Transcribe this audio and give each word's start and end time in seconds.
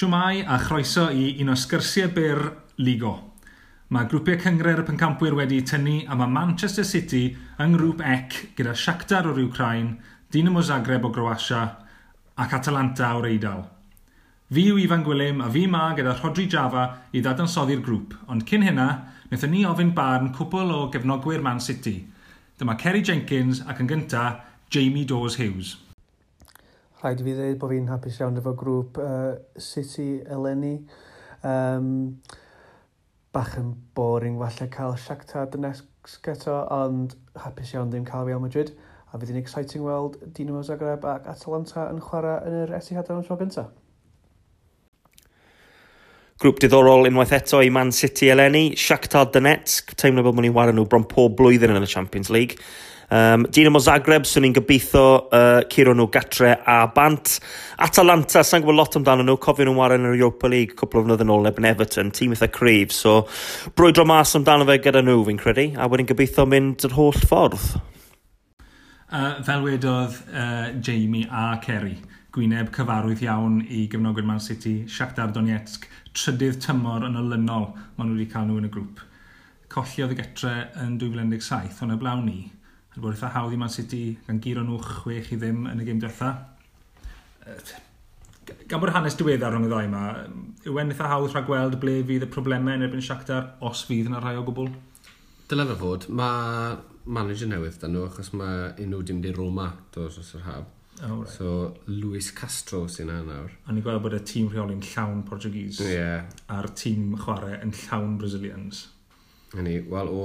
Siwmai 0.00 0.46
a 0.46 0.56
chroeso 0.56 1.10
i 1.12 1.34
un 1.42 1.50
o 1.52 1.54
sgyrsiau 1.60 2.08
byr 2.16 2.38
Ligo. 2.80 3.10
Mae 3.92 4.06
grwpiau 4.08 4.38
cyngre'r 4.40 4.80
pencampwyr 4.88 5.34
wedi 5.36 5.58
tynnu 5.68 6.06
a 6.08 6.16
mae 6.16 6.32
Manchester 6.32 6.86
City 6.88 7.20
yng 7.60 7.74
ngrŵp 7.74 8.00
ec 8.08 8.38
gyda 8.56 8.72
Shakhtar 8.72 9.28
o'r 9.28 9.42
Ukraine, 9.42 9.98
Dinamo 10.32 10.62
Zagreb 10.64 11.04
o 11.04 11.10
Groasia 11.12 11.66
ac 12.40 12.54
Atalanta 12.56 13.10
o'r 13.18 13.28
Eidal. 13.28 13.60
Fi 14.48 14.64
yw 14.70 14.80
Ifan 14.86 15.04
Gwilym 15.04 15.44
a 15.44 15.50
fi 15.52 15.66
ma 15.68 15.90
gyda 15.98 16.16
Rodri 16.22 16.48
Java 16.48 16.86
i 17.12 17.20
ddadansoddi'r 17.20 17.84
grŵp, 17.84 18.16
ond 18.32 18.48
cyn 18.48 18.64
hynna, 18.70 18.88
wnaethon 19.28 19.52
ni 19.52 19.66
ofyn 19.68 19.92
barn 20.00 20.32
cwpl 20.32 20.72
o 20.78 20.80
gefnogwyr 20.96 21.44
Man 21.44 21.60
City. 21.60 21.98
Dyma 22.56 22.80
Kerry 22.80 23.04
Jenkins 23.04 23.60
ac 23.68 23.84
yn 23.84 23.92
gyntaf 23.92 24.40
Jamie 24.72 25.04
Dawes 25.04 25.36
Hughes 25.36 25.76
rhaid 27.00 27.20
i 27.20 27.24
fi 27.24 27.34
ddweud 27.36 27.58
bod 27.60 27.72
fi'n 27.72 27.88
hapus 27.88 28.20
iawn 28.20 28.38
efo 28.40 28.52
grŵp 28.60 29.00
uh, 29.00 29.32
City 29.56 30.20
eleni. 30.28 30.76
Um, 31.40 32.20
bach 33.32 33.54
yn 33.60 33.72
boring 33.96 34.38
falle 34.40 34.68
cael 34.74 34.96
Shakhtar 35.00 35.48
Donetsk 35.52 36.30
eto, 36.32 36.56
ond 36.74 37.14
hapus 37.40 37.74
iawn 37.74 37.92
ddim 37.92 38.06
cael 38.08 38.26
Real 38.28 38.42
Madrid. 38.42 38.74
A 39.10 39.18
fydd 39.18 39.32
hi'n 39.32 39.40
exciting 39.40 39.82
weld 39.86 40.18
Dinamo 40.36 40.62
Zagreb 40.66 41.06
ac 41.08 41.28
Atalanta 41.30 41.88
yn 41.90 42.02
chwarae 42.04 42.42
yn 42.46 42.58
yr 42.64 42.74
Etihad 42.78 43.10
am 43.10 43.22
y 43.22 43.26
tro 43.26 43.38
gyntaf. 43.40 43.70
Grŵp 46.40 46.60
diddorol 46.62 47.04
unwaith 47.08 47.34
eto 47.36 47.58
i 47.60 47.68
Man 47.74 47.90
City 47.92 48.30
eleni, 48.32 48.70
Shakhtar 48.78 49.26
Donetsk, 49.34 49.92
teimlo 50.00 50.22
bod 50.24 50.38
mwyn 50.38 50.48
i 50.48 50.52
wario 50.56 50.72
nhw 50.76 50.86
bron 50.88 51.04
pob 51.08 51.34
blwyddyn 51.36 51.74
yn 51.74 51.84
y 51.84 51.90
Champions 51.90 52.30
League. 52.32 52.56
Um, 53.10 53.42
Dinamo 53.50 53.80
Zagreb, 53.82 54.22
swn 54.22 54.44
i'n 54.46 54.52
gobeithio 54.54 55.00
uh, 55.34 55.64
curo 55.66 55.96
nhw 55.98 56.04
gatre 56.14 56.52
a 56.62 56.84
bant. 56.94 57.32
Atalanta, 57.82 58.44
sa'n 58.46 58.62
gwybod 58.62 58.76
lot 58.78 58.98
amdano 59.00 59.24
nhw, 59.26 59.34
cofio 59.42 59.66
nhw'n 59.66 59.78
wario 59.80 59.98
yn 59.98 60.04
yr 60.06 60.14
Europa 60.14 60.50
League 60.52 60.76
cwpl 60.78 61.00
o 61.00 61.02
fnydd 61.08 61.24
yn 61.24 61.32
ôl 61.34 61.50
ebyn 61.50 61.66
Everton, 61.72 62.12
tîm 62.14 62.36
eitha 62.36 62.46
cryf, 62.54 62.94
so 62.94 63.16
brwydro 63.74 64.04
mas 64.06 64.36
amdano 64.38 64.68
fe 64.68 64.76
gyda 64.84 65.02
nhw 65.02 65.24
fi'n 65.26 65.40
credu, 65.42 65.64
a 65.74 65.88
wedyn 65.90 66.06
gobeithio 66.06 66.44
mynd 66.52 66.86
yr 66.86 66.94
holl 66.94 67.18
ffordd. 67.24 67.64
Uh, 69.10 69.42
fel 69.42 69.66
wedodd 69.66 70.14
uh, 70.30 70.70
Jamie 70.78 71.26
a 71.26 71.56
Kerry, 71.66 71.96
gwyneb 72.30 72.70
cyfarwydd 72.76 73.26
iawn 73.26 73.58
i 73.66 73.88
gyfnogwyr 73.90 74.30
Man 74.30 74.38
City, 74.38 74.84
Shakhtar 74.86 75.34
Donetsk, 75.34 75.90
trydydd 76.14 76.62
tymor 76.62 77.10
yn 77.10 77.18
olynol 77.18 77.72
maen 77.96 78.12
nhw 78.12 78.20
wedi 78.20 78.30
cael 78.30 78.46
nhw 78.46 78.62
yn 78.62 78.70
y 78.70 78.72
grŵp. 78.78 79.02
Colliodd 79.74 80.14
y 80.14 80.22
getre 80.22 80.56
yn 80.86 80.94
2017, 81.02 81.82
ond 81.82 81.98
y 81.98 81.98
blawn 81.98 82.26
ni, 82.30 82.38
Yn 82.96 83.04
bod 83.04 83.14
eitha 83.14 83.30
hawdd 83.36 83.54
i 83.54 83.60
Man 83.60 83.70
City 83.70 84.02
gan 84.26 84.40
giro 84.42 84.64
nhw 84.66 84.80
chwech 84.82 85.30
i 85.34 85.38
ddim 85.38 85.66
yn 85.70 85.82
y 85.82 85.86
gym 85.86 86.00
diwetha. 86.02 86.32
Gan 88.70 88.82
bod 88.82 88.90
hanes 88.96 89.14
diweddar 89.18 89.54
rhwng 89.54 89.68
y 89.68 89.70
ddau 89.70 89.86
yma, 89.86 90.04
yw 90.66 90.80
e'n 90.82 90.90
eitha 90.94 91.10
hawdd 91.12 91.30
rhag 91.30 91.46
gweld 91.46 91.78
ble 91.82 92.00
fydd 92.08 92.26
y 92.26 92.30
problemau 92.34 92.74
yn 92.74 92.86
erbyn 92.86 93.04
Shakhtar 93.06 93.52
os 93.66 93.84
fydd 93.86 94.10
yna 94.10 94.22
rhai 94.22 94.34
o 94.40 94.42
gwbl? 94.46 94.72
Dyle 95.50 95.66
fe 95.70 95.78
fod, 95.78 96.08
mae 96.14 96.76
manager 97.06 97.50
newydd 97.50 97.78
dan 97.82 97.94
nhw 97.94 98.08
achos 98.08 98.34
mae 98.38 98.72
unrhyw 98.82 99.06
dim 99.06 99.22
di 99.22 99.32
Roma 99.34 99.70
dos 99.94 100.18
os 100.22 100.34
yr 100.38 100.46
haf. 100.48 100.68
Oh, 101.02 101.22
right. 101.22 101.30
So, 101.32 101.74
Luis 101.86 102.28
Castro 102.36 102.82
sy'n 102.90 103.08
yna 103.08 103.22
nawr. 103.24 103.52
A 103.64 103.72
ni'n 103.72 103.84
gweld 103.86 104.02
bod 104.04 104.18
y 104.18 104.20
tîm 104.26 104.50
rheoli'n 104.52 104.82
llawn 104.84 105.22
Portuguese. 105.28 105.80
Ie. 105.86 105.94
Yeah. 105.94 106.26
A'r 106.52 106.68
tîm 106.76 107.14
chwarae 107.22 107.56
yn 107.64 107.72
llawn 107.86 108.18
Brazilians. 108.20 108.88
Yni, 109.58 109.80
wel 109.90 110.10
o 110.14 110.24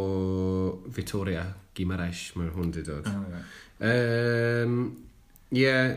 Victoria, 0.93 1.45
Gimaresh, 1.75 2.35
mae'r 2.37 2.53
hwn 2.53 2.73
di 2.75 2.83
dod. 2.85 3.07
Oh, 3.09 3.23
yeah. 3.31 4.65
Um, 4.65 4.75
yeah, 5.55 5.95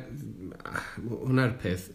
hwnna'r 1.03 1.59
peth. 1.61 1.91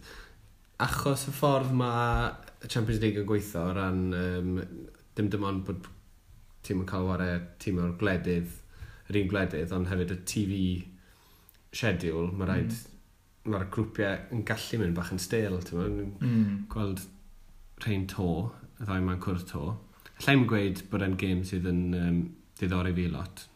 Achos 0.84 1.26
y 1.30 1.34
ffordd 1.34 1.74
mae 1.74 2.30
y 2.64 2.70
Champions 2.70 3.02
League 3.02 3.20
yn 3.20 3.28
gweithio 3.28 3.66
o 3.68 3.74
ran 3.76 4.00
um, 4.14 4.56
dim 5.14 5.28
dim 5.30 5.46
ond 5.46 5.64
bod 5.66 5.88
tîm 6.64 6.80
yn 6.82 6.88
cael 6.88 7.06
wario 7.08 7.38
tîm 7.60 7.80
o'r 7.82 7.94
gledydd, 8.00 8.50
yr 9.10 9.20
un 9.20 9.30
gledydd, 9.30 9.72
ond 9.76 9.90
hefyd 9.90 10.14
y 10.14 10.18
TV 10.30 10.58
schedule, 11.74 12.30
mae 12.32 12.48
rhaid 12.48 12.70
mm. 12.72 13.50
mae'r 13.52 13.66
grwpiau 13.74 14.22
yn 14.34 14.44
gallu 14.48 14.80
mynd 14.80 14.96
bach 14.96 15.12
yn 15.14 15.22
stil, 15.22 15.58
ti'n 15.66 15.98
mm. 16.14 16.54
gweld 16.72 17.04
rhain 17.84 18.06
to, 18.10 18.30
y 18.78 18.86
ddau 18.86 19.04
mae'n 19.04 19.20
cwrdd 19.22 19.46
to, 19.50 19.74
Llai'n 20.22 20.46
gweud 20.50 20.84
bod 20.92 21.02
e'n 21.02 21.18
gêm 21.18 21.42
sydd 21.46 21.66
yn 21.70 21.82
um, 21.98 22.22
diddori 22.60 22.94
fi 22.94 23.08
lot. 23.10 23.48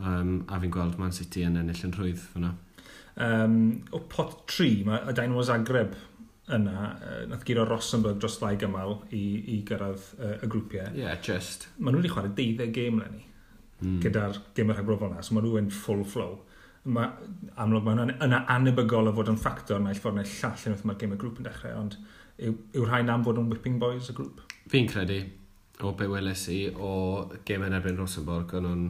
Um, 0.00 0.40
a 0.48 0.58
fi'n 0.60 0.72
gweld 0.74 0.98
Man 0.98 1.14
City 1.14 1.44
yn 1.46 1.58
ennill 1.60 1.86
yn 1.86 1.94
rhwydd 1.94 2.20
fyna. 2.32 2.54
Um, 3.20 3.56
o 3.94 4.02
pot 4.10 4.46
3, 4.50 4.84
mae 4.88 5.02
y 5.10 5.16
Dynamo 5.16 5.44
Zagreb 5.46 5.96
yna, 6.50 6.90
uh, 6.96 7.24
nath 7.30 7.44
gyro 7.46 7.66
Rosenberg 7.68 8.18
dros 8.20 8.38
ddau 8.40 8.58
gymal 8.58 8.96
i, 9.14 9.24
i 9.54 9.58
gyrraedd 9.66 10.06
uh, 10.18 10.36
y 10.40 10.50
grwpiau. 10.50 10.92
Ie, 10.94 11.04
yeah, 11.04 11.18
just. 11.22 11.68
Mae 11.78 11.92
nhw 11.92 12.02
wedi 12.02 12.12
chwarae 12.12 12.32
12 12.38 12.70
gêm 12.74 13.02
lenni 13.02 13.26
mm. 13.80 13.98
gyda'r 14.04 14.38
gêm 14.56 14.72
yr 14.72 14.80
hygrofol 14.80 15.12
yna, 15.12 15.24
so 15.24 15.36
mae 15.36 15.44
nhw 15.44 15.58
yn 15.60 15.68
full 15.74 16.04
flow. 16.08 16.38
Mae, 16.90 17.10
amlwg 17.60 17.84
mae 17.86 18.14
yna 18.24 18.44
anebygol 18.54 19.10
o 19.10 19.14
fod 19.16 19.30
yn 19.34 19.40
ffactor 19.40 19.82
naill 19.84 20.00
ffordd 20.00 20.16
neu 20.16 20.30
llall 20.32 20.64
yn 20.64 20.76
wrth 20.76 20.86
mae'r 20.88 21.00
gêm 21.02 21.14
y 21.14 21.20
grŵp 21.20 21.42
yn 21.42 21.48
dechrau, 21.50 21.76
ond 21.82 21.98
yw, 22.40 22.56
yw'r 22.78 22.88
rhain 22.88 23.12
am 23.12 23.26
fod 23.26 23.40
yn 23.42 23.50
whipping 23.52 23.76
boys 23.82 24.08
y 24.10 24.16
grŵp? 24.16 24.40
Fi'n 24.72 24.88
credu 24.88 25.20
o 25.86 25.92
be 25.96 26.08
weles 26.10 26.46
i 26.52 26.60
o 26.70 26.92
gêm 27.46 27.64
yn 27.66 27.76
erbyn 27.78 28.00
Rosenborg, 28.00 28.54
ond 28.58 28.70
o'n... 28.70 28.86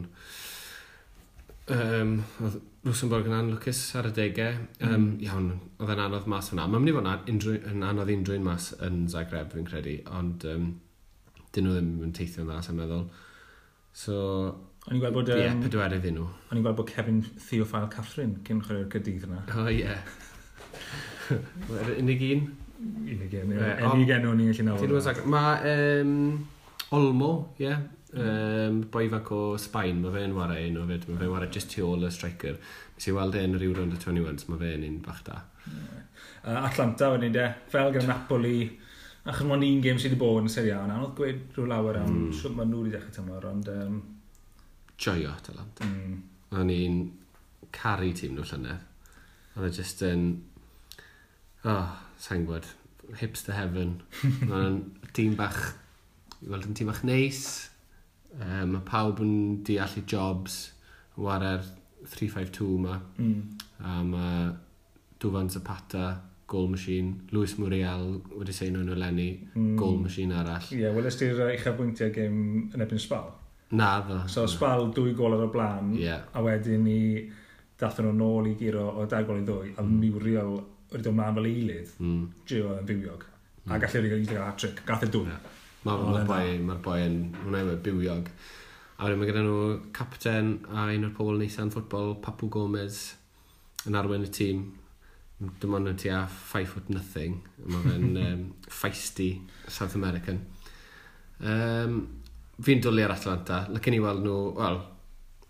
Um, 1.71 2.15
oedd 2.43 2.57
Rosenborg 2.83 3.27
yn 3.29 3.35
anlwcus 3.37 3.79
ar 3.99 4.09
y 4.09 4.13
degau. 4.17 4.55
Um, 4.81 4.93
mm. 4.95 5.11
Iawn, 5.27 5.51
oedd 5.79 5.93
e'n 5.93 6.03
anodd 6.07 6.27
mas 6.31 6.49
hwnna. 6.51 6.65
Mae'n 6.67 6.83
mynd 6.83 6.91
i 6.91 6.95
fod 6.95 7.09
yn, 7.11 7.35
unrhyw, 7.35 7.59
yn 7.71 7.85
anodd 7.85 8.11
unrhyw'n 8.15 8.47
mas 8.47 8.71
yn 8.87 9.03
Zagreb, 9.11 9.53
fi'n 9.53 9.67
credu, 9.67 9.99
ond 10.17 10.45
um, 10.49 10.65
dyn 11.53 11.67
nhw 11.67 11.75
ddim 11.77 11.91
yn 12.07 12.15
teithio'n 12.17 12.49
dda, 12.49 12.59
sy'n 12.65 12.79
meddwl. 12.79 13.05
So, 14.01 14.17
O'n 14.87 14.97
i'n 14.97 15.03
gweld 15.03 15.19
bod... 15.19 15.29
Um, 15.29 15.43
yeah, 15.43 15.59
pedwar 15.61 15.93
nhw. 15.93 16.25
O'n 16.49 16.57
i'n 16.57 16.65
gweld 16.65 16.79
bod 16.79 16.89
Kevin 16.89 17.21
Theophile 17.35 17.91
Catherine 17.93 18.41
cyn 18.47 18.63
chwarae'r 18.65 18.89
cydydd 18.95 19.27
yna. 19.29 19.43
O, 19.45 19.65
oh, 19.65 19.71
ie. 19.71 19.85
Yeah. 21.31 21.89
unig 22.01 22.23
un? 22.25 22.41
Unig 22.81 23.35
un, 23.37 23.51
ie. 23.53 23.67
Unig 23.87 24.09
un 24.17 24.25
o'n 24.31 24.41
i'n 24.41 24.49
gallu 24.49 24.65
nawr. 24.67 25.21
Mae... 25.31 25.75
Um, 26.01 26.17
Olmo, 26.91 27.31
ie. 27.59 27.65
Yeah. 27.69 27.81
Um, 28.11 28.81
boi 28.91 29.05
fac 29.07 29.29
o 29.31 29.55
Sbaen, 29.55 30.01
mae 30.03 30.11
fe'n 30.11 30.33
wario 30.35 30.59
un 30.67 30.79
o 30.81 30.85
fyd. 30.89 31.05
Mae 31.07 31.21
fe'n 31.21 31.31
wario 31.31 31.47
just 31.55 31.71
tu 31.71 31.85
ôl 31.87 32.03
y 32.03 32.11
striker. 32.11 32.57
Nes 32.97 33.07
i 33.07 33.13
weld 33.15 33.37
e'n 33.39 33.55
rhyw 33.55 33.75
round 33.77 33.95
y 33.95 33.99
21, 34.01 34.43
mae 34.51 34.59
fe'n 34.59 34.83
un 34.89 34.97
bach 35.05 35.21
da. 35.27 35.37
Yeah. 35.69 36.01
Uh, 36.43 36.57
Atlanta 36.65 37.13
wedyn 37.13 37.37
de, 37.37 37.45
fel 37.71 37.93
gyda 37.95 38.09
Napoli, 38.09 38.57
achos 39.23 39.47
mae'n 39.47 39.63
un 39.69 39.79
gêm 39.85 40.01
sydd 40.01 40.17
wedi 40.17 40.19
bod 40.19 40.41
yn 40.41 40.51
Serie 40.51 40.75
A 40.75 40.83
yna, 40.83 40.99
oedd 41.05 41.15
gweud 41.21 41.55
rhyw 41.55 41.69
lawer 41.71 42.01
am 42.01 42.11
mm. 42.11 42.29
siwt 42.41 42.57
mae 42.57 42.67
nhw 42.67 42.83
wedi 42.83 42.95
dechrau 42.97 43.15
tymor, 43.15 43.47
ond... 43.53 43.71
Um... 43.71 43.99
Joio 45.01 45.31
Atalanta. 45.31 45.87
Mm. 45.87 46.17
O'n 46.59 46.75
i'n 46.75 47.01
caru 47.71 48.11
tîm 48.17 48.35
nhw 48.35 48.49
llynedd. 48.51 48.83
Oedd 49.55 49.69
e 49.69 49.75
just 49.79 50.03
yn... 50.03 50.31
Oh, 51.63 51.95
sa'n 52.19 52.43
gwybod, 52.43 52.67
hips 53.21 53.47
to 53.47 53.55
heaven. 53.55 54.01
Mae'n 54.49 54.81
tîm 55.15 55.39
bach 55.39 55.69
i 56.41 56.49
weld 56.49 56.67
yn 56.69 56.77
tîm 56.77 56.89
bach 56.89 57.03
neis. 57.07 57.43
Um, 58.39 58.75
mae 58.75 58.83
pawb 58.87 59.21
yn 59.23 59.61
deall 59.67 59.99
i 59.99 60.03
jobs 60.07 60.61
yn 61.17 61.25
warau'r 61.27 61.65
352 62.09 62.67
yma. 62.77 62.97
Mm. 63.17 63.41
A 63.85 64.01
mae 64.07 64.51
Dwfan 65.21 65.51
Zapata, 65.53 66.05
goal 66.51 66.67
machine, 66.67 67.27
Lewis 67.31 67.57
Muriel 67.59 68.07
wedi 68.33 68.55
sein 68.55 68.73
nhw'n 68.75 68.95
olenni, 68.95 69.29
mm. 69.53 69.75
goal 69.79 69.99
machine 70.01 70.35
arall. 70.35 70.65
Ie, 70.71 70.81
yeah, 70.83 70.95
welys 70.95 71.19
ti'r 71.19 71.43
uchaf 71.45 71.77
bwyntiau 71.77 72.11
gym 72.15 72.41
yn 72.73 72.85
ebyn 72.85 72.99
Sbal? 72.99 73.29
Na, 73.77 73.93
dda. 74.03 74.25
So 74.31 74.47
Sbal 74.51 74.89
dwy 74.95 75.13
gol 75.15 75.37
ar 75.37 75.45
y 75.45 75.51
blaen, 75.53 75.93
yeah. 75.99 76.25
a 76.35 76.43
wedyn 76.43 76.83
ni 76.87 76.99
dathyn 77.79 78.09
nhw'n 78.09 78.25
ôl 78.25 78.49
i 78.51 78.57
giro 78.59 78.89
o 78.89 79.05
dau 79.09 79.27
gol 79.29 79.39
i 79.39 79.45
ddwy, 79.47 79.71
a 79.77 79.85
mm. 79.85 79.95
Muriel 80.01 80.57
wedi 80.91 81.05
dod 81.05 81.15
mlaen 81.15 81.37
fel 81.37 81.49
eilydd, 81.53 81.95
mm. 82.01 82.21
Gio 82.49 82.75
yn 82.79 82.89
fywiog. 82.89 83.25
Mm. 83.61 83.71
A 83.71 83.81
gallu 83.85 84.05
wedi 84.07 84.27
gael 84.33 84.45
hat-trick, 84.49 84.83
gath 84.87 85.07
e 85.07 85.11
dwy. 85.13 85.29
Yeah. 85.29 85.57
Mae'r 85.81 86.03
ma 86.05 86.25
boi, 86.29 86.57
mae'r 86.61 86.81
boi 86.85 86.99
yn, 87.07 87.15
hwnna 87.41 87.77
bywiog. 87.85 88.29
A 89.01 89.07
wedyn 89.07 89.17
mae 89.17 89.31
gyda 89.31 89.41
nhw 89.41 89.61
capten 89.97 90.53
a 90.69 90.85
un 90.93 91.07
o'r 91.07 91.15
pobol 91.17 91.39
neitha'n 91.41 91.71
ffwtbol, 91.73 92.19
Papu 92.21 92.51
Gomez, 92.53 92.99
yn 93.89 93.97
arwen 93.97 94.27
y 94.27 94.29
tîm. 94.29 94.61
Dim 95.61 95.73
ond 95.73 95.89
yn 95.89 95.97
tu 95.97 96.11
a 96.13 96.21
5 96.29 96.69
foot 96.69 96.91
nothing. 96.93 97.39
Mae 97.65 97.81
fe'n 97.87 98.17
um, 98.27 98.43
feisty 98.69 99.31
South 99.65 99.97
American. 99.97 100.43
Um, 101.41 102.01
fi'n 102.61 102.83
dwlu 102.85 103.01
ar 103.07 103.15
Atlanta. 103.15 103.63
Lycyn 103.73 103.97
i 103.97 104.01
weld 104.03 104.21
nhw, 104.25 104.37
wel, 104.59 104.77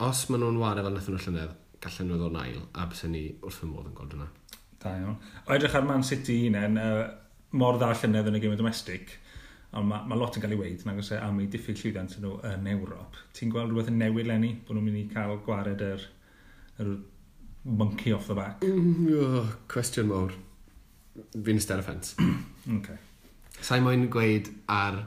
os 0.08 0.22
maen 0.30 0.46
nhw'n 0.46 0.62
wario 0.62 0.86
fel 0.86 0.96
nethon 0.96 1.18
nhw 1.18 1.26
llynedd, 1.26 1.58
gallen 1.84 2.08
nhw 2.08 2.22
ddod 2.22 2.38
nail, 2.38 2.62
a 2.80 2.88
bys 2.88 3.04
ni 3.12 3.26
wrth 3.42 3.60
fy 3.60 3.68
modd 3.68 3.90
yn 3.92 3.98
gweld 3.98 4.16
hwnna. 4.16 4.30
Da 4.82 4.96
iawn. 4.96 5.20
O 5.44 5.58
edrych 5.58 5.76
ar 5.76 5.84
Man 5.90 6.08
City 6.08 6.46
un 6.48 6.56
en, 6.62 6.80
uh, 6.80 7.04
mor 7.60 7.76
dda 7.76 7.92
llynedd 8.00 8.32
yn 8.32 8.40
y 8.40 8.44
gym 8.46 8.56
domestic, 8.56 9.18
Ond 9.72 9.88
mae 9.88 10.04
ma 10.08 10.18
lot 10.20 10.36
yn 10.36 10.44
cael 10.44 10.56
ei 10.58 10.60
weid, 10.60 10.82
nag 10.84 10.98
oes 11.00 11.14
e, 11.16 11.18
am 11.24 11.38
ei 11.40 11.48
diffyg 11.52 11.78
llwyddiant 11.80 12.18
nhw 12.20 12.34
yn 12.50 12.66
Ewrop. 12.74 13.16
Ti'n 13.38 13.54
gweld 13.54 13.72
rhywbeth 13.72 13.92
yn 13.92 14.02
newid 14.02 14.28
lenni, 14.28 14.50
bod 14.68 14.76
nhw'n 14.76 14.88
mynd 14.90 15.00
i 15.00 15.06
cael 15.14 15.38
gwared 15.46 15.84
yr, 15.86 16.04
yr 16.84 16.90
monkey 17.64 18.12
off 18.12 18.28
the 18.28 18.36
back? 18.36 18.66
Mm, 18.68 19.08
oh, 19.16 19.54
cwestiwn 19.72 20.10
mawr. 20.12 20.36
Fi'n 21.38 21.62
ystod 21.62 21.80
y 21.80 21.88
ffens. 21.88 22.14
okay. 22.78 23.00
Sa'i 23.62 23.84
moyn 23.84 24.10
gweud 24.12 24.52
ar 24.72 25.00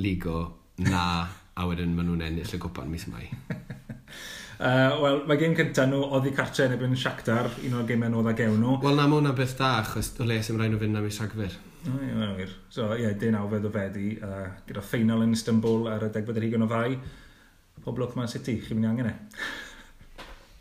Ligo 0.00 0.38
na 0.80 1.04
a 1.52 1.66
wedyn 1.68 1.92
maen 1.92 2.08
nhw'n 2.08 2.24
ennill 2.30 2.56
y 2.56 2.60
gwpan 2.62 2.88
mis 2.88 3.04
mai. 3.12 3.26
Uh, 4.62 4.92
Wel, 5.02 5.16
mae 5.26 5.38
gêm 5.40 5.56
cyntaf 5.58 5.88
nhw 5.90 6.04
oedd 6.14 6.28
i 6.30 6.32
cartre 6.36 6.68
yn 6.68 6.76
ebyn 6.76 6.92
Shakhtar, 6.94 7.48
un 7.66 7.72
o'r 7.80 7.86
gêmau 7.88 8.12
nhw 8.12 8.20
oedd 8.20 8.28
ag 8.30 8.42
ewn 8.44 8.60
nhw. 8.62 8.76
Wel, 8.84 8.94
na, 8.94 9.08
mae 9.10 9.18
hwnna 9.18 9.32
beth 9.34 9.56
da, 9.58 9.72
achos 9.80 10.12
o 10.22 10.26
le 10.28 10.36
sy'n 10.38 10.60
rhaid 10.60 10.70
nhw 10.70 10.78
fynd 10.78 11.00
am 11.00 11.08
i 11.08 11.10
Rhagfyr. 11.10 11.56
O, 11.82 11.94
ie, 11.96 12.12
mae'n 12.14 12.36
wir. 12.38 12.52
So, 12.70 12.86
ie, 12.94 13.00
yeah, 13.02 13.16
dyn 13.18 13.34
awfed 13.40 13.66
o 13.66 13.72
fedi, 13.74 14.12
uh, 14.22 14.44
gyda 14.68 14.84
ffeinal 14.86 15.24
yn 15.24 15.34
Istanbul 15.34 15.88
ar 15.90 16.06
y 16.06 16.12
12 16.14 16.62
o 16.62 16.70
fai. 16.70 16.94
Pob 17.82 17.98
lwc 17.98 18.14
ma'n 18.14 18.30
City, 18.30 18.54
chi'n 18.62 18.78
mynd 18.78 18.86
i 18.86 18.90
angen 18.92 19.10
e. 19.10 19.16